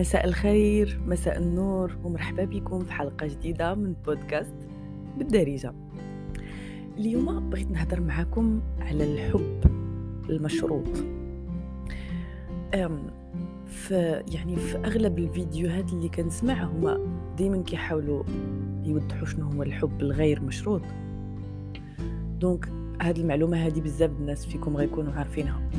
مساء 0.00 0.24
الخير 0.24 1.00
مساء 1.06 1.38
النور 1.38 1.96
ومرحبا 2.04 2.44
بكم 2.44 2.80
في 2.80 2.92
حلقة 2.92 3.26
جديدة 3.26 3.74
من 3.74 3.94
بودكاست 4.06 4.54
بالدارجة. 5.18 5.74
اليوم 6.98 7.50
بغيت 7.50 7.70
نهضر 7.70 8.00
معكم 8.00 8.60
على 8.80 9.04
الحب 9.04 9.60
المشروط. 10.30 10.88
في 13.66 14.22
يعني 14.32 14.56
في 14.56 14.78
أغلب 14.78 15.18
الفيديوهات 15.18 15.92
اللي 15.92 16.08
كنسمع 16.08 16.64
هما 16.64 16.98
دائما 17.38 17.62
كيحاولوا 17.62 18.24
يوضحوا 18.84 19.26
شنو 19.26 19.50
هو 19.50 19.62
الحب 19.62 20.00
الغير 20.00 20.42
مشروط. 20.42 20.82
دونك 22.38 22.68
هاد 23.00 23.18
المعلومة 23.18 23.66
هذه 23.66 23.80
بزاف 23.80 24.10
الناس 24.10 24.46
فيكم 24.46 24.76
غيكونوا 24.76 25.12
عارفينها. 25.12 25.70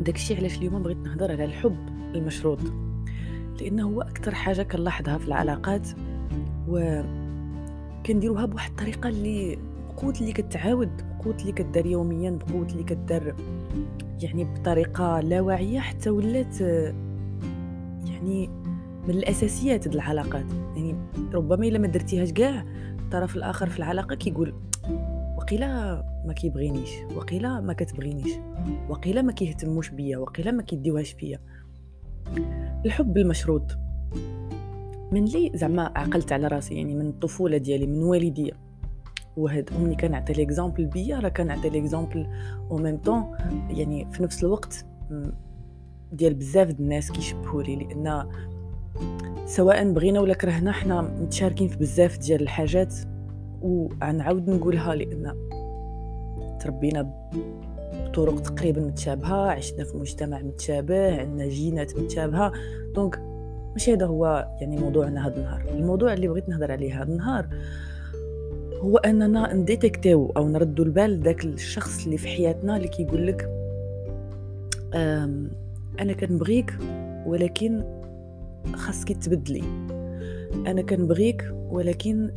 داكشي 0.00 0.36
علاش 0.36 0.58
اليوم 0.58 0.82
بغيت 0.82 0.98
نهضر 0.98 1.32
على 1.32 1.44
الحب 1.44 1.76
المشروط. 2.14 2.85
لأنه 3.60 3.82
هو 3.82 4.02
أكثر 4.02 4.34
حاجة 4.34 4.62
كنلاحظها 4.62 5.18
في 5.18 5.28
العلاقات 5.28 5.88
و 6.68 7.02
كنديروها 8.06 8.46
بواحد 8.46 8.70
الطريقة 8.70 9.08
اللي 9.08 9.58
بقوه 9.88 10.14
اللي 10.20 10.32
كتعاود 10.32 10.90
بقوه 11.18 11.36
اللي 11.40 11.52
كدار 11.52 11.86
يوميا 11.86 12.30
بقوه 12.30 12.66
اللي 12.66 12.82
كدار 12.82 13.34
يعني 14.22 14.44
بطريقة 14.44 15.20
لا 15.20 15.40
واعيه 15.40 15.80
حتى 15.80 16.10
ولات 16.10 16.60
يعني 18.06 18.48
من 19.08 19.14
الأساسيات 19.14 19.88
د 19.88 19.94
العلاقات. 19.94 20.46
يعني 20.76 20.94
ربما 21.34 21.66
إلا 21.66 21.78
ما 21.78 21.86
درتيهاش 21.86 22.32
كاع 22.32 22.64
الطرف 22.98 23.36
الآخر 23.36 23.68
في 23.68 23.78
العلاقة 23.78 24.14
كيقول 24.14 24.54
وقيلا 25.36 26.02
ما 26.26 26.32
كيبغينيش 26.32 26.90
وقيلا 27.16 27.60
ما 27.60 27.72
كتبغينيش 27.72 28.32
وقيلا 28.88 29.22
ما 29.22 29.32
كيهتموش 29.32 29.90
بيا 29.90 30.18
وقيلا 30.18 30.50
ما 30.50 30.62
كيديوهاش 30.62 31.12
فيا 31.12 31.40
الحب 32.86 33.16
المشروط. 33.16 33.78
من 35.12 35.24
لي 35.24 35.50
زعما 35.54 35.92
عقلت 35.96 36.32
على 36.32 36.46
راسي 36.46 36.74
يعني 36.74 36.94
من 36.94 37.08
الطفولة 37.08 37.56
ديالي 37.56 37.86
من 37.86 38.02
والديا 38.02 38.52
وهاد 39.36 39.70
أمي 39.76 39.94
كنعطي 39.94 40.32
ل'exemple 40.32 40.86
بيا 40.86 41.20
راه 41.20 41.28
كنعطي 41.28 41.68
ل'exemple 41.68 42.26
أو 42.70 42.76
même 42.76 42.96
temps 42.96 43.24
يعني 43.70 44.12
في 44.12 44.22
نفس 44.22 44.44
الوقت 44.44 44.86
ديال 46.12 46.34
بزاف 46.34 46.70
د 46.70 46.80
الناس 46.80 47.12
كيشبهوا 47.12 47.62
لي 47.62 47.76
لأن 47.76 48.28
سواء 49.46 49.92
بغينا 49.92 50.20
ولا 50.20 50.34
كرهنا 50.34 50.72
حنا 50.72 51.00
متشاركين 51.02 51.68
في 51.68 51.76
بزاف 51.76 52.18
ديال 52.18 52.42
الحاجات. 52.42 52.94
وغنعاود 53.62 54.50
نقولها 54.50 54.94
لأن 54.94 55.32
تربينا 56.60 57.30
بطرق 58.04 58.40
تقريبا 58.40 58.80
متشابهة 58.80 59.50
عشنا 59.50 59.84
في 59.84 59.96
مجتمع 59.96 60.42
متشابه 60.42 61.20
عندنا 61.20 61.48
جينات 61.48 61.98
متشابهة. 61.98 62.52
دونك 62.94 63.20
ماشي 63.72 63.92
هذا 63.92 64.06
هو 64.06 64.48
يعني 64.60 64.76
موضوعنا 64.76 65.26
هذا 65.26 65.36
النهار. 65.36 65.64
الموضوع 65.74 66.12
اللي 66.12 66.28
بغيت 66.28 66.48
نهضر 66.48 66.72
عليه 66.72 67.02
هذا 67.02 67.12
النهار 67.12 67.48
هو 68.80 68.96
أننا 68.96 69.54
نديتكتيو 69.54 70.32
أو 70.36 70.48
نردوا 70.48 70.84
البال 70.84 71.20
داك 71.20 71.44
الشخص 71.44 72.04
اللي 72.04 72.18
في 72.18 72.28
حياتنا 72.28 72.76
اللي 72.76 72.88
كيقول 72.88 73.26
لك 73.26 73.50
أنا 76.00 76.12
كنبغيك 76.20 76.78
ولكن 77.26 77.84
خاصك 78.74 79.12
تبدلي. 79.12 79.62
أنا 80.66 80.82
كنبغيك 80.82 81.44
ولكن 81.70 82.30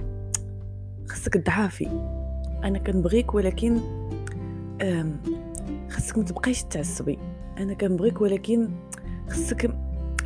خاصك 1.08 1.34
تضعفي. 1.34 1.88
أنا 2.64 2.80
كنبغيك 2.80 3.34
ولكن 3.34 3.78
خاصك 5.90 6.18
ما 6.18 6.24
تبقايش 6.24 6.64
تعصبي. 6.64 7.20
أنا 7.58 7.74
كنبغيك 7.74 8.22
ولكن 8.22 8.70
خاصك 9.30 9.72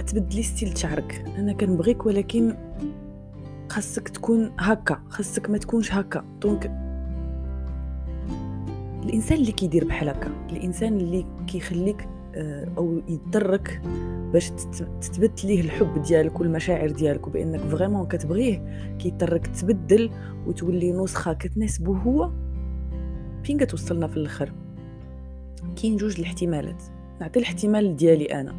تبدلي 0.08 0.44
style 0.44 0.78
شعرك. 0.78 1.26
أنا 1.38 1.54
كنبغيك 1.54 2.05
ولكن 2.05 2.55
خاصك 3.70 4.10
تكون 4.10 4.52
هكا 4.60 5.02
خاصك 5.10 5.49
ما 5.49 5.58
تكونش 5.58 5.93
هكا. 5.93 6.26
donc 6.42 6.71
الإنسان 9.04 9.38
اللي 9.38 9.52
كيدير 9.52 9.86
بحال 9.86 10.10
هكا 10.10 10.32
الإنسان 10.49 10.98
اللي 10.98 11.26
كيخليك 11.48 12.08
آه، 12.36 12.67
أو 12.77 13.02
يضطرك 13.08 13.82
باش 14.33 14.49
تثبت 15.02 15.45
ليه 15.45 15.61
الحب 15.61 16.02
ديالك 16.02 16.39
والمشاعر 16.39 16.92
ديالك. 16.92 17.27
وبانك 17.27 17.59
فريمون 17.59 18.08
كتبغيه 18.08 18.65
كيضطرك 18.99 19.48
تبدل 19.48 20.09
وتولي 20.48 20.92
نسخة 20.92 21.33
كتناسبه 21.33 21.98
هو 21.98 22.32
فين 23.43 23.58
كتوصلنا 23.58 24.08
في 24.08 24.17
الآخر؟ 24.17 24.63
كاين 25.82 25.98
جوج 25.98 26.20
الاحتمالات. 26.20 26.84
نعطي 27.22 27.40
الاحتمال 27.40 27.96
ديالي 27.96 28.26
أنا. 28.26 28.56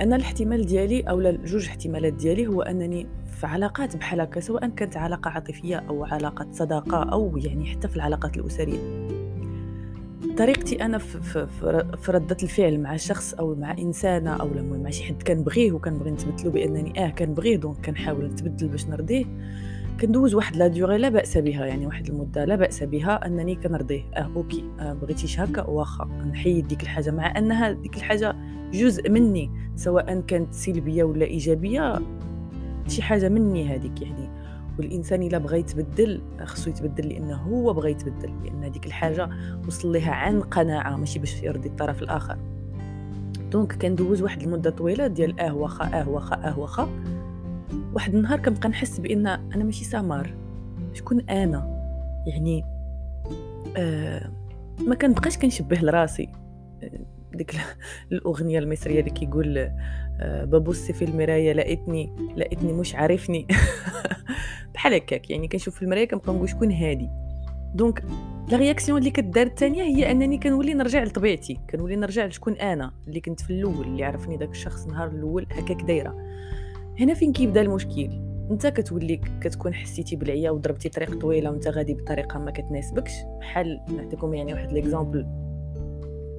أنا 0.00 0.16
الاحتمال 0.16 0.66
ديالي 0.66 1.00
أو 1.00 1.32
جوج 1.32 1.66
احتمالات 1.66 2.12
ديالي 2.12 2.46
هو 2.46 2.62
أنني 2.62 3.06
في 3.40 3.46
علاقات 3.46 3.96
بحال 3.96 4.20
هكا 4.20 4.40
سواء 4.40 4.68
كانت 4.68 4.96
علاقة 4.96 5.30
عاطفية 5.30 5.76
أو 5.76 6.04
علاقة 6.04 6.46
صداقة 6.52 7.02
أو 7.02 7.36
يعني 7.36 7.66
حتى 7.66 7.88
في 7.88 7.96
العلاقات 7.96 8.36
الأسرية. 8.36 9.06
طريقتي 10.38 10.84
أنا 10.84 10.98
في, 10.98 11.46
في, 12.00 12.12
ردة 12.12 12.36
الفعل 12.42 12.80
مع 12.80 12.96
شخص 12.96 13.34
أو 13.34 13.54
مع 13.54 13.78
إنسانة 13.78 14.30
أو 14.30 14.48
مع 14.54 14.90
شي 14.90 15.04
حد 15.04 15.22
كنبغيه 15.22 15.72
وكنبغي 15.72 16.10
نثبت 16.10 16.46
بأنني 16.46 17.04
آه 17.04 17.10
كنبغيه 17.10 17.56
donc 17.56 17.86
كنحاول 17.86 18.24
نتبدل 18.24 18.68
باش 18.68 18.86
نرضيه. 18.86 19.24
كندوز 20.00 20.34
واحد 20.34 20.56
la 20.56 20.66
durée 20.66 20.98
لا 20.98 21.08
بأس 21.08 21.38
بها 21.38 21.66
يعني 21.66 21.86
واحد 21.86 22.08
المدة 22.08 22.44
لا 22.44 22.56
بأس 22.56 22.82
بها 22.82 23.26
أنني 23.26 23.54
كنرضيه. 23.54 24.02
أه 24.14 24.30
okay. 24.36 24.64
آه 24.80 24.92
بغيتيش 24.92 25.40
هكا؟ 25.40 25.62
واخا. 25.62 26.04
نحيد 26.04 26.68
ديك 26.68 26.82
الحاجة 26.82 27.10
مع 27.10 27.38
أنها 27.38 27.70
ديك 27.72 27.96
الحاجة 27.96 28.36
جزء 28.72 29.10
مني 29.10 29.50
سواء 29.76 30.20
كانت 30.20 30.54
سلبية 30.54 31.04
ولا 31.04 31.24
إيجابية 31.26 31.98
شي 32.88 33.02
حاجة 33.02 33.28
مني 33.28 33.74
هذيك 33.74 34.02
يعني. 34.02 34.28
والإنسان 34.78 35.22
إلا 35.22 35.38
بغى 35.38 35.58
يتبدل 35.58 36.22
خصو 36.44 36.70
يتبدل 36.70 37.08
لأنه 37.08 37.36
هو 37.36 37.72
بغى 37.72 37.90
يتبدل 37.90 38.32
لأن 38.44 38.64
هذيك 38.64 38.86
الحاجة 38.86 39.30
وصل 39.66 39.92
ليها 39.92 40.12
عن 40.12 40.40
قناعة 40.40 40.96
ماشي 40.96 41.18
باش 41.18 41.42
يرضي 41.42 41.68
الطرف 41.68 42.02
الآخر. 42.02 42.38
donc 43.52 43.72
كندوز 43.72 44.22
واحد 44.22 44.42
المدة 44.42 44.70
طويلة 44.70 45.06
ديال 45.06 45.40
أه 45.40 45.54
واخا 45.54 45.84
أه 45.84 46.08
واخا 46.08 46.36
أه 46.36 46.58
واخا. 46.58 46.88
واحد 47.94 48.14
النهار 48.14 48.40
كنبقى 48.40 48.68
نحس 48.68 48.98
بإن 49.00 49.26
أنا 49.26 49.64
ماشي 49.64 49.84
سمر 49.84 50.34
شكون 50.92 51.20
أنا؟ 51.20 51.76
يعني 52.26 52.64
آه 53.76 54.30
ما 54.80 54.94
كنبقاش 54.94 55.38
كنشبه 55.38 55.76
لراسي. 55.76 56.28
ديك 57.32 57.54
الأغنية 58.12 58.58
المصرية 58.58 59.00
اللي 59.00 59.10
كيقول 59.10 59.58
آه 60.20 60.44
ببص 60.44 60.90
في 60.90 61.04
المرايه 61.04 61.52
لقيتني 61.52 62.10
لقيتني 62.36 62.72
مش 62.72 62.94
عارفني. 62.94 63.46
بحال 64.74 64.94
هكاك 64.94 65.30
يعني 65.30 65.48
كنشوف 65.48 65.74
في 65.74 65.82
المرايه 65.82 66.08
كنبقى 66.08 66.32
نقول 66.32 66.48
شكون 66.48 66.72
هادي. 66.72 67.08
donc 67.74 68.04
la 68.48 68.58
réaction 68.58 68.98
اللي 68.98 69.10
كدار 69.10 69.46
الثانية 69.46 69.82
هي 69.82 70.10
أنني 70.10 70.38
كنولي 70.38 70.74
نرجع 70.74 71.02
لطبيعتي. 71.02 71.60
كنولي 71.70 71.96
نرجع 71.96 72.26
لشكون 72.26 72.52
أنا 72.52 72.92
اللي 73.08 73.20
كنت 73.20 73.40
في 73.40 73.50
الأول 73.50 73.86
اللي 73.86 74.04
عرفني 74.04 74.36
داك 74.36 74.50
الشخص 74.50 74.86
نهار 74.86 75.08
الأول 75.08 75.46
هكاك 75.52 75.82
دايرة. 75.82 76.14
هنا 77.00 77.14
فين 77.14 77.32
كيبدا 77.32 77.60
المشكل؟ 77.60 78.10
انت 78.50 78.66
كتولي 78.66 79.20
كتكون 79.40 79.74
حسيتي 79.74 80.16
بالعيا 80.16 80.50
وضربتي 80.50 80.88
طريق 80.88 81.18
طويلة 81.18 81.50
وانت 81.50 81.68
غادي 81.68 81.94
بطريقة 81.94 82.38
ما 82.38 82.50
كتناسبكش 82.50 83.12
بحال 83.40 83.80
نعطيكم 83.96 84.34
يعني 84.34 84.52
واحد 84.52 84.72
l'exemple 84.72 85.26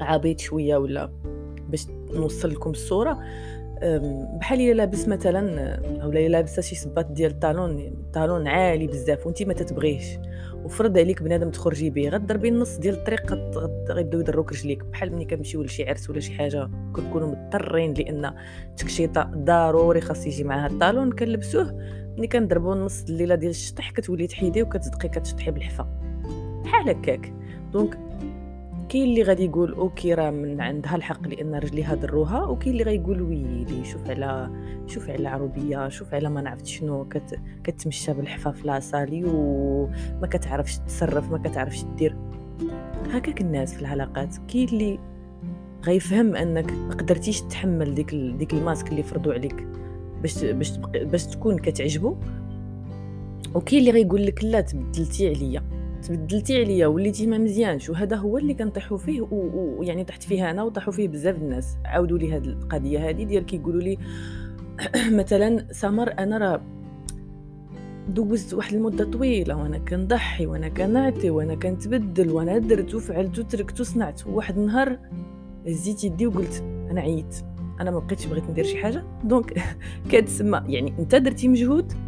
عبيط 0.01 0.39
شوية 0.39 0.77
ولا 0.77 1.11
باش 1.69 1.87
نوصل 2.13 2.49
لكم 2.51 2.69
الصورة. 2.69 3.19
بحال 4.39 4.61
إلا 4.61 4.73
لابس 4.73 5.07
مثلا 5.07 5.75
اولا 6.03 6.27
لابسة 6.27 6.61
شي 6.61 6.75
صباط 6.75 7.11
ديال 7.11 7.31
ال 7.31 7.41
talon 7.41 7.93
talon 8.13 8.47
عالي 8.47 8.87
بزاف 8.87 9.25
وانت 9.25 9.43
ما 9.43 9.53
تتبغيش. 9.53 10.05
وفرض 10.63 10.97
عليك 10.97 11.23
بنادم 11.23 11.49
تخرجي 11.49 11.89
به 11.89 12.09
غتضربي 12.09 12.49
النص 12.49 12.77
ديال 12.77 12.95
الطريق 12.95 13.33
غيبداو 13.89 14.19
يضروك 14.19 14.53
رجليك. 14.53 14.83
بحال 14.83 15.15
ملي 15.15 15.25
كنمشيو 15.25 15.63
لشي 15.63 15.89
عرس 15.89 16.09
ولا 16.09 16.19
شي 16.19 16.33
حاجة 16.33 16.69
كنكونوا 16.93 17.27
مضطرين 17.27 17.93
لأن 17.93 18.33
تكشيطه 18.77 19.31
ضروري 19.35 20.01
خاص 20.01 20.27
يجي 20.27 20.43
معاها 20.43 20.67
ال 20.67 20.73
talon. 20.73 21.11
كنلبسوه 21.11 21.79
ملي 22.17 22.27
كنضربوا 22.27 22.73
النص 22.73 23.03
الليلة 23.03 23.35
ديال 23.35 23.51
الشطح 23.51 23.91
كتولي 23.91 24.27
تحيديه 24.27 24.63
وكتدقي 24.63 25.09
كتشطحي 25.09 25.51
بالحفا. 25.51 25.87
بحال 26.63 26.89
هكاك. 26.89 27.33
donc 27.73 27.99
كاين 28.89 29.03
اللي 29.03 29.23
غادي 29.23 29.45
يقول 29.45 29.73
okay 29.73 30.13
راه 30.13 30.29
من 30.29 30.61
عندها 30.61 30.95
الحق 30.95 31.27
لأن 31.27 31.55
رجليها 31.55 31.95
ضروها 31.95 32.43
وكاين 32.45 32.73
اللي 32.73 32.83
غيقول 32.83 33.21
ويلي 33.21 33.85
شوف 33.85 34.09
على 34.09 34.49
شوف 34.87 35.09
على 35.09 35.27
عربيه 35.27 35.89
شوف 35.89 36.13
على 36.13 36.29
ما 36.29 36.41
نعرفت 36.41 36.65
شنو. 36.65 37.05
كت 37.05 37.39
كتمشى 37.63 38.13
بالحفا 38.13 38.55
ف 38.55 38.65
la 38.65 38.82
salle 38.82 39.23
وما 39.25 40.27
كتعرفش 40.27 40.77
تصرف 40.77 41.31
ما 41.31 41.37
كتعرفش 41.37 41.83
دير. 41.97 42.15
هكاك 43.11 43.41
الناس 43.41 43.73
في 43.73 43.81
العلاقات. 43.81 44.35
كاين 44.47 44.67
اللي 44.67 44.99
غيفهم 45.85 46.35
أنك 46.35 46.71
ما 46.71 46.93
قدرتيش 46.93 47.41
تحمل 47.41 47.95
ديك 47.95 48.15
ديك 48.15 48.53
الماسك 48.53 48.89
اللي 48.89 49.03
فرضوا 49.03 49.33
عليك 49.33 49.67
باش 50.21 50.43
باش 50.45 50.77
باش 50.95 51.25
تكون 51.25 51.57
كتعجبو. 51.57 52.15
وكاين 53.55 53.79
اللي 53.79 53.91
غيقول 53.91 54.25
لك 54.25 54.43
لا 54.43 54.61
تبدلتي 54.61 55.29
عليا. 55.29 55.76
تبدلتي 56.07 56.61
عليا 56.61 56.87
وليتي 56.87 57.27
ما 57.27 57.37
مزيانش 57.37 57.89
وهذا 57.89 58.15
هو 58.15 58.37
اللي 58.37 58.53
كنطيحوا 58.53 58.97
فيه 58.97 59.27
ويعني 59.31 60.03
طحت 60.03 60.23
فيه 60.23 60.51
أنا 60.51 60.63
وطاحوا 60.63 60.93
فيه 60.93 61.07
بزاف 61.07 61.35
الناس. 61.35 61.77
عاودوا 61.85 62.17
لي 62.17 62.37
هذه 62.37 62.45
القضية 62.45 63.09
هذه 63.09 63.23
ديال 63.23 63.45
كيقولوا 63.45 63.81
لي 63.81 63.97
مثلا 65.19 65.65
سمر 65.71 66.13
أنا 66.19 66.37
راه 66.37 66.61
دوزت 68.09 68.53
واحد 68.53 68.73
المدة 68.73 69.05
طويلة 69.05 69.55
وأنا 69.55 69.77
كنضحي 69.77 70.45
وأنا 70.45 70.67
كنعطي 70.67 71.29
وأنا 71.29 71.55
كنتبدل 71.55 72.29
وأنا 72.29 72.57
درت 72.57 72.95
وفعلت 72.95 73.39
وتركت 73.39 73.79
وصنعت. 73.79 74.27
وواحد 74.27 74.57
النهار 74.57 74.99
هزيت 75.67 76.03
يدي 76.03 76.27
وقلت 76.27 76.63
أنا 76.91 77.01
عييت 77.01 77.35
أنا 77.81 77.91
ما 77.91 77.99
بقيتش 77.99 78.25
بغيت 78.25 78.49
ندير 78.49 78.63
شي 78.63 78.77
حاجة. 78.77 79.03
donc 79.23 79.63
كتسمى 80.11 80.61
يعني 80.67 80.93
أنت 80.99 81.15
درتي 81.15 81.47
مجهود 81.47 82.06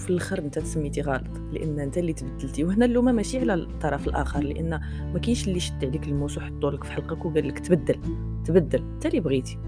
وفي 0.00 0.10
الآخر 0.10 0.38
أنت 0.38 0.58
تسميتي 0.58 1.00
غلط 1.00 1.22
لأن 1.52 1.78
أنت 1.78 1.98
اللي 1.98 2.12
تبدلتي. 2.12 2.64
وهنا 2.64 2.84
اللومة 2.84 3.12
ماشي 3.12 3.38
على 3.38 3.54
الطرف 3.54 4.08
الآخر 4.08 4.40
لأن 4.40 4.80
ما 5.12 5.18
كاينش 5.18 5.48
اللي 5.48 5.60
شد 5.60 5.84
عليك 5.84 6.08
الموس 6.08 6.38
وحطو 6.38 6.70
لك 6.70 6.84
في 6.84 6.92
حلقك 6.92 7.24
وقال 7.24 7.48
لك 7.48 7.58
تبدل 7.58 8.00
تبدل. 8.44 8.78
أنت 8.78 9.06
اللي 9.06 9.20
بغيتي 9.20 9.58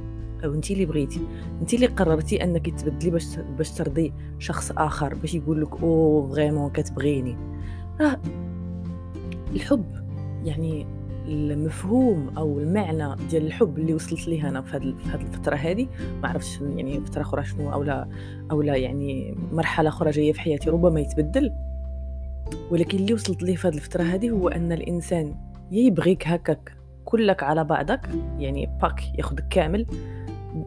أو 0.44 0.54
أنت 0.54 0.70
اللي 0.70 0.86
بغيتي. 0.86 1.20
أنت 1.60 1.74
اللي 1.74 1.86
قررتي 1.86 2.44
أنك 2.44 2.80
تبدلي 2.80 3.10
باش 3.10 3.36
باش 3.58 3.70
ترضي 3.70 4.12
شخص 4.38 4.72
آخر 4.72 5.14
باش 5.14 5.34
يقول 5.34 5.62
لك 5.62 5.82
أو 5.82 6.28
vraiment 6.28 6.70
كتبغيني. 6.70 7.36
راه 8.00 8.20
الحب 9.54 9.84
يعني 10.44 10.86
المفهوم 11.28 12.30
أو 12.38 12.58
المعنى 12.58 13.16
ديال 13.30 13.46
الحب 13.46 13.78
اللي 13.78 13.94
وصلت 13.94 14.28
ليه 14.28 14.48
أنا 14.48 14.62
في 14.62 14.76
هذه 14.76 15.22
الفترة 15.22 15.56
هذه 15.56 15.88
ما 16.22 16.28
عرفتش 16.28 16.60
يعني 16.60 17.00
فترة 17.00 17.20
أخرى 17.20 17.44
شنو 17.44 17.72
أو 17.72 17.82
لا 17.82 18.08
أو 18.50 18.62
لا 18.62 18.76
يعني 18.76 19.36
مرحلة 19.52 19.88
أخرى 19.88 20.10
جاية 20.10 20.32
في 20.32 20.40
حياتي 20.40 20.70
ربما 20.70 21.00
يتبدل. 21.00 21.52
ولكن 22.70 22.98
اللي 22.98 23.14
وصلت 23.14 23.42
ليه 23.42 23.56
في 23.56 23.68
هذه 23.68 23.74
الفترة 23.74 24.02
هذه 24.02 24.30
هو 24.30 24.48
أن 24.48 24.72
الإنسان 24.72 25.34
يبغيك 25.70 26.28
هكاك 26.28 26.76
كلك 27.04 27.42
على 27.42 27.64
بعضك 27.64 28.08
يعني 28.38 28.70
باك 28.82 29.18
ياخذك 29.18 29.48
كامل 29.48 29.86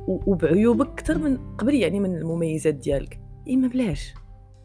وبعيوبك 0.07 0.87
أكثر 0.87 1.17
من 1.17 1.37
قبل 1.57 1.73
يعني 1.73 1.99
من 1.99 2.15
المميزات 2.15 2.73
ديالك. 2.73 3.19
يا 3.47 3.53
إما 3.55 3.67
بلاش 3.67 4.13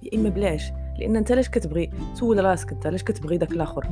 يا 0.02 0.19
إما 0.19 0.28
بلاش. 0.28 0.72
لأن 0.98 1.16
أنت 1.16 1.32
لاش 1.32 1.48
كتبغي 1.48 1.90
سول 2.14 2.44
راسك 2.44 2.72
أنت 2.72 2.87
لاش 2.87 3.02
كتبغي 3.02 3.38
داك 3.38 3.52
الآخر؟ 3.52 3.88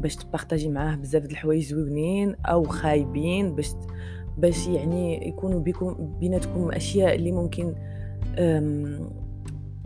باش 0.00 0.16
تبارطاجي 0.16 0.68
معاه 0.68 0.96
بزاف 0.96 1.22
د 1.22 1.30
الحوايج 1.30 1.64
زوينين 1.64 2.34
أو 2.34 2.62
خايبين 2.62 3.54
باش 3.54 3.70
باش 4.38 4.68
يعني 4.68 5.28
يكونوا 5.28 5.60
بيكم 5.60 6.16
بيناتكم 6.20 6.70
أشياء 6.72 7.14
اللي 7.14 7.32
ممكن 7.32 7.74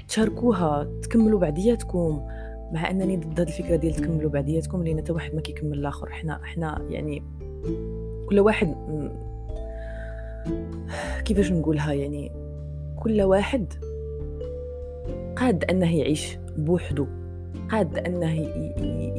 تشاركوها 0.08 0.88
تكملوا 1.02 1.40
بعدياتكم 1.40 2.26
مع 2.72 2.90
أنني 2.90 3.16
ضد 3.16 3.40
هذه 3.40 3.48
الفكرة 3.48 3.76
ديال 3.76 3.94
تكملوا 3.94 4.30
بعدياتكم 4.30 4.82
لأن 4.82 4.98
حتى 4.98 5.12
واحد 5.12 5.34
ما 5.34 5.40
كيكمل 5.40 5.78
الآخر. 5.78 6.10
حنا 6.10 6.40
حنا 6.44 6.82
يعني 6.90 7.22
كل 8.28 8.40
واحد 8.40 8.74
كيفاش 11.24 11.52
نقولها؟ 11.52 11.92
يعني 11.92 12.32
كل 12.96 13.22
واحد 13.22 13.72
قاد 15.36 15.64
أنه 15.64 15.96
يعيش 15.98 16.38
بوحدو. 16.56 17.06
قاد 17.70 17.98
أنه 17.98 18.32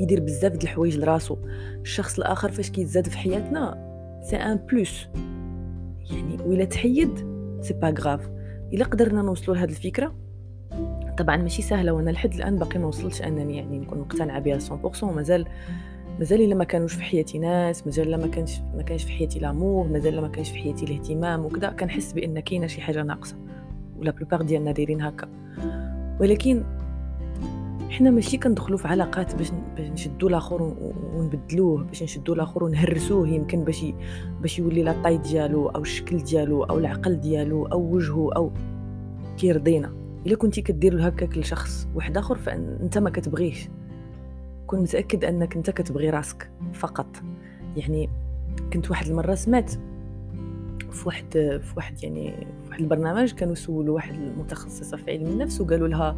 يدير 0.02 0.20
بزاف 0.20 0.52
د 0.52 0.64
الحوايج 0.64 0.98
لراسو. 0.98 1.38
الشخص 1.82 2.18
الآخر 2.20 2.52
فاش 2.52 2.70
كيتزاد 2.70 3.08
في 3.08 3.18
حياتنا 3.18 3.86
c'est 4.24 4.36
un 4.36 4.57
plus. 4.57 5.07
يعني 6.12 6.38
ولا 6.46 6.66
تحيد 6.66 7.10
c'est 7.62 7.74
pas 7.74 7.94
grave 8.00 8.30
إلا 8.74 8.86
قدرنا 8.86 9.22
نوصلوا 9.22 9.58
لهاد 9.58 9.70
الفكرة 9.70 10.16
طبعا 11.18 11.38
ماشي 11.38 11.62
سهلة 11.62 11.92
وأنا 11.92 12.10
لحد 12.10 12.34
الآن 12.34 12.58
باقي 12.58 12.80
ما 12.80 12.88
وصلتش 12.88 13.22
أنني 13.22 13.58
يعني 13.58 13.80
نكون 13.80 14.00
مقتنعة 14.00 14.40
بها 14.40 14.60
100% 14.60 15.04
مازال 15.04 15.46
مازال 16.20 16.42
إلا 16.42 16.56
ما 16.56 16.64
كانوش 16.64 16.94
في 16.94 17.04
حياتي 17.04 17.40
ناس 17.40 17.86
مازال 17.86 18.18
ما 18.22 18.28
كانش 18.28 18.60
ما 18.76 18.84
كانش 18.84 19.04
في 19.04 19.12
حياتي 19.12 19.40
l'amour 19.40 19.88
مازال 19.88 20.22
ما 20.22 20.28
كانش 20.28 20.50
في 20.50 20.58
حياتي 20.58 20.86
الاهتمام 20.86 21.46
وكذا 21.46 21.70
كنحس 21.70 22.14
بأن 22.14 22.40
كاينة 22.40 22.68
شي 22.68 22.81
حاجة 22.81 23.04
ناقصة. 23.04 23.36
ولا 23.98 24.12
بلوبار 24.12 24.42
ديالنا 24.42 24.72
دايرين 24.72 25.02
هكا. 25.02 25.28
ولكن 26.20 26.64
حنا 27.90 28.10
ماشي 28.10 28.38
كندخلوا 28.38 28.78
في 28.78 28.88
علاقات 28.88 29.36
باش 29.36 29.52
باش 29.78 29.90
نشدوا 29.90 30.30
الآخر 30.30 30.74
ونبدلوه 31.16 31.84
باش 31.84 32.04
نشدوا 32.04 32.36
الآخر 32.36 32.64
ونهرسوه 32.64 33.28
يمكن 33.28 33.64
باش 33.64 33.86
باش 34.42 34.60
يولي 34.60 34.84
لا 34.84 35.02
طاي 35.04 35.18
ديالو 35.18 35.70
أو 35.70 35.82
الشكل 35.82 36.18
ديالو 36.18 36.64
أو 36.64 36.80
العقل 36.80 37.20
ديالو 37.20 37.66
أو 37.66 37.82
وجهه 37.82 38.34
أو 38.36 38.52
كيرضينا. 39.38 39.94
إلا 40.26 40.36
كنتي 40.36 40.62
كدير 40.62 41.08
هكاك 41.08 41.38
لشخص 41.38 41.88
واحد 41.96 42.18
آخر 42.18 42.36
فانت 42.36 42.98
ما 42.98 43.10
كتبغيش. 43.10 43.70
كون 44.68 44.80
متأكد 44.80 45.26
أنك 45.26 45.56
إنت 45.56 45.70
كتبغي 45.70 46.10
راسك 46.10 46.52
فقط. 46.74 47.08
يعني 47.78 48.10
كنت 48.74 48.90
واحد 48.90 49.08
المرة 49.08 49.36
سمعت 49.36 49.72
في 50.92 51.04
واحد 51.06 51.26
في 51.34 51.74
واحد 51.78 52.04
يعني 52.04 52.31
في 52.64 52.70
واحد 52.70 52.81
البرنامج 52.81 53.31
كانوا 53.31 53.56
سولوا 53.56 53.96
واحد 53.96 54.14
المتخصصة 54.14 54.98
في 54.98 55.12
علم 55.12 55.28
النفس 55.28 55.62
وقالوا 55.62 55.88
لها 55.88 56.16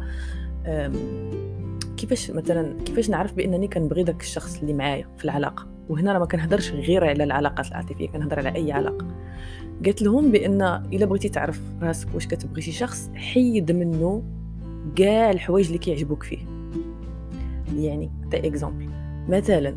كيفاش 1.98 2.30
مثلا 2.30 2.76
كيفاش 2.84 3.10
نعرف 3.10 3.34
بأنني 3.34 3.68
كنبغي 3.68 4.02
داك 4.02 4.20
الشخص 4.20 4.60
اللي 4.60 4.72
معايا 4.72 5.06
في 5.16 5.24
العلاقة؟ 5.24 5.66
وهنا 5.88 6.12
راه 6.12 6.18
ما 6.18 6.26
كنهضرش 6.26 6.72
غير 6.72 7.04
على 7.04 7.24
العلاقات 7.24 7.68
العاطفية 7.68 8.08
كنهضر 8.08 8.38
على 8.38 8.54
أي 8.54 8.72
علاقة. 8.72 9.06
قالت 9.84 10.02
لهم 10.02 10.30
بأن 10.30 10.62
إلا 10.62 11.06
بغيتي 11.06 11.28
تعرف 11.28 11.60
راسك 11.82 12.08
واش 12.14 12.26
كتبغي 12.26 12.62
شي 12.62 12.72
شخص 12.72 13.10
حيد 13.14 13.72
منه 13.72 14.22
كاع 14.96 15.30
الحوايج 15.30 15.66
اللي 15.66 15.78
كيعجبوك 15.78 16.22
فيه. 16.22 16.38
يعني 17.76 18.10
عطي 18.26 18.46
اكزامبل 18.48 18.88
مثلا 19.28 19.74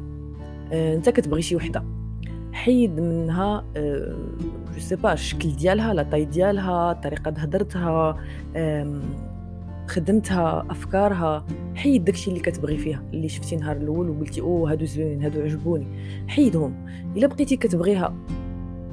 آه، 0.71 0.95
أنت 0.95 1.09
كتبغي 1.09 1.41
شي 1.41 1.55
وحدة 1.55 1.83
حيد 2.53 2.99
منها 2.99 3.65
je 4.73 4.79
sais 4.79 4.95
pas 4.95 5.13
الشكل 5.13 5.55
ديالها 5.55 5.93
la 5.93 6.03
taille 6.03 6.25
ديالها 6.25 6.93
طريقة 6.93 7.33
هضرتها 7.37 8.17
خدمتها 9.91 10.65
أفكارها 10.69 11.45
حيد 11.75 12.05
داكشي 12.05 12.29
اللي 12.29 12.39
كتبغي 12.39 12.77
فيها 12.77 13.03
اللي 13.13 13.29
شفتي 13.29 13.55
نهار 13.55 13.77
الأول 13.77 14.09
وقلتي 14.09 14.41
أوه 14.41 14.71
هادو 14.71 14.85
زوينين 14.85 15.23
هادو 15.23 15.41
عجبوني. 15.41 15.87
حيدهم. 16.27 16.85
إلا 17.17 17.27
بقيتي 17.27 17.57
كتبغيها 17.57 18.15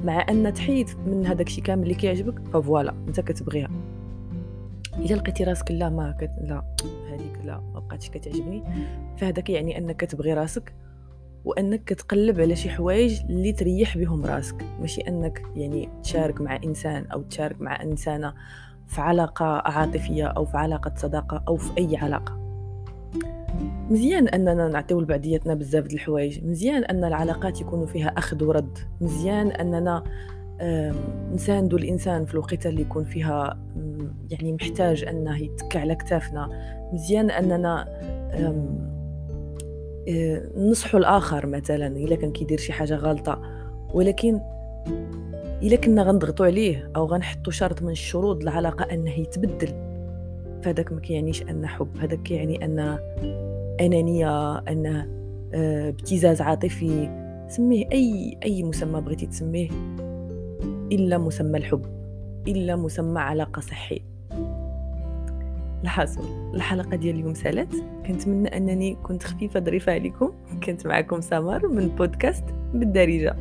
مع 0.03 0.25
أن 0.29 0.53
تحيد 0.53 0.89
من 1.07 1.25
هذاك 1.25 1.47
الشيء 1.47 1.63
كامل 1.63 1.83
اللي 1.83 1.93
كيعجبك 1.93 2.39
voilà 2.53 2.93
أنت 3.07 3.19
كتبغيها. 3.19 3.69
إلا 4.97 5.15
لقيتي 5.15 5.43
راسك 5.43 5.71
لا 5.71 5.89
ما 5.89 6.11
كت... 6.11 6.31
لا 6.41 6.75
هذيك 7.09 7.45
لا 7.45 7.59
ما 7.73 7.79
بقاتش 7.79 8.09
كتعجبني. 8.09 8.63
فهذاك 9.17 9.49
يعني 9.49 9.77
أنك 9.77 9.95
كتبغي 9.95 10.33
راسك 10.33 10.73
وأنك 11.45 11.83
كتقلب 11.83 12.39
على 12.39 12.55
شي 12.55 12.69
حوايج 12.69 13.19
اللي 13.29 13.51
تريح 13.51 13.97
بهم 13.97 14.25
راسك. 14.25 14.65
ماشي 14.81 15.01
أنك 15.01 15.41
يعني 15.55 15.89
تشارك 16.03 16.41
مع 16.41 16.59
إنسان 16.63 17.05
أو 17.05 17.21
تشارك 17.21 17.61
مع 17.61 17.83
إنسانة 17.83 18.33
في 18.89 19.01
علاقة 19.01 19.45
عاطفية 19.45 20.25
أو 20.25 20.45
في 20.45 20.57
علاقة 20.57 20.91
صداقة 20.95 21.43
أو 21.47 21.57
في 21.57 21.77
أي 21.77 21.97
علاقة. 21.97 22.39
مزيان 23.89 24.27
أننا 24.27 24.67
نعطيو 24.67 25.01
لبعضياتنا 25.01 25.53
بزاف 25.53 25.87
د 25.87 25.93
الحوايج. 25.93 26.45
مزيان 26.45 26.83
أن 26.83 27.03
العلاقات 27.03 27.61
يكونوا 27.61 27.85
فيها 27.85 28.07
أخذ 28.07 28.43
ورد. 28.43 28.77
مزيان 29.01 29.47
أننا 29.47 30.03
نساندو 31.33 31.77
الإنسان 31.77 32.25
في 32.25 32.33
الوقت 32.33 32.65
اللي 32.65 32.81
يكون 32.81 33.03
فيها 33.03 33.59
يعني 34.31 34.53
محتاج 34.53 35.03
أنه 35.03 35.37
يتكى 35.37 35.79
على 35.79 35.95
كتافنا. 35.95 36.49
مزيان 36.93 37.31
أننا 37.31 37.85
آه، 40.07 40.49
نصحوا 40.57 40.99
الآخر 40.99 41.45
مثلا 41.45 41.87
إلا 41.87 42.15
كان 42.15 42.31
كيدير 42.31 42.57
شي 42.57 42.73
حاجة 42.73 42.95
غلطة. 42.95 43.41
ولكن 43.93 44.39
إلا 45.63 45.75
كنا 45.75 46.03
غنضغطوا 46.03 46.45
عليه 46.45 46.91
أو 46.95 47.05
غنحطوا 47.05 47.51
شرط 47.51 47.81
من 47.81 47.89
الشروط 47.89 48.41
العلاقة 48.41 48.83
أنه 48.93 49.19
يتبدل. 49.19 49.67
فهذاك 50.63 50.91
ما 50.91 50.99
كيعنيش 50.99 51.41
أن 51.41 51.67
حب 51.67 51.97
هذاك 51.97 52.23
كيعني 52.23 52.65
أن 52.65 52.99
أنانية 53.81 54.57
انه 54.57 55.07
آه، 55.53 55.89
ابتزاز 55.89 56.41
عاطفي. 56.41 57.09
سميه 57.49 57.85
أي 57.91 58.37
أي 58.43 58.63
مسمى 58.63 59.01
بغيتي 59.01 59.25
تسميه. 59.25 59.69
إلا 60.91 61.17
مسمى 61.17 61.57
الحب 61.57 61.85
إلا 62.47 62.75
مسمى 62.75 63.19
علاقة 63.19 63.59
صحية. 63.59 64.01
الحاصل 65.83 66.21
الحلقة 66.53 66.95
ديال 66.95 67.15
اليوم 67.15 67.33
سالت. 67.33 67.83
كنتمنى 68.07 68.57
أنني 68.57 68.97
كنت 69.03 69.23
خفيفة 69.23 69.59
ظريفة 69.59 69.93
عليكم. 69.93 70.31
كنت 70.63 70.87
معكم 70.87 71.21
سمر 71.21 71.67
من 71.67 71.87
بودكاست 71.87 72.43
بالدارجة. 72.73 73.35